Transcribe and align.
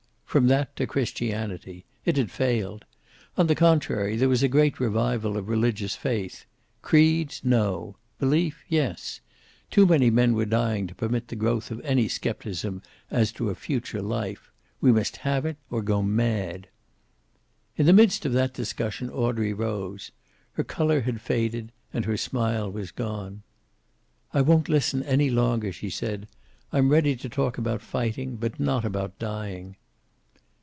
From 0.31 0.47
that 0.47 0.77
to 0.77 0.87
Christianity. 0.87 1.83
It 2.05 2.15
had 2.15 2.31
failed. 2.31 2.85
On 3.35 3.47
the 3.47 3.53
contrary, 3.53 4.15
there 4.15 4.29
was 4.29 4.41
a 4.41 4.47
great 4.47 4.79
revival 4.79 5.35
of 5.35 5.49
religious 5.49 5.97
faith. 5.97 6.45
Creeds, 6.81 7.41
no. 7.43 7.97
Belief, 8.17 8.63
yes. 8.69 9.19
Too 9.69 9.85
many 9.85 10.09
men 10.09 10.33
were 10.33 10.45
dying 10.45 10.87
to 10.87 10.95
permit 10.95 11.27
the 11.27 11.35
growth 11.35 11.69
of 11.69 11.81
any 11.83 12.07
skepticism 12.07 12.81
as 13.09 13.33
to 13.33 13.49
a 13.49 13.55
future 13.55 14.01
life. 14.01 14.53
We 14.79 14.93
must 14.93 15.17
have 15.17 15.45
it 15.45 15.57
or 15.69 15.81
go 15.81 16.01
mad. 16.01 16.69
In 17.75 17.85
the 17.85 17.91
midst 17.91 18.25
of 18.25 18.31
that 18.31 18.53
discussion 18.53 19.09
Audrey 19.09 19.51
rose. 19.51 20.11
Her 20.53 20.63
color 20.63 21.01
had 21.01 21.19
faded, 21.19 21.73
and 21.91 22.05
her 22.05 22.15
smile 22.15 22.71
was 22.71 22.91
gone. 22.93 23.43
"I 24.33 24.39
won't 24.39 24.69
listen 24.69 25.03
any 25.03 25.29
longer," 25.29 25.73
she 25.73 25.89
said. 25.89 26.29
"I'm 26.71 26.87
ready 26.87 27.17
to 27.17 27.27
talk 27.27 27.57
about 27.57 27.81
fighting, 27.81 28.37
but 28.37 28.61
not 28.61 28.85
about 28.85 29.19
dying." 29.19 29.75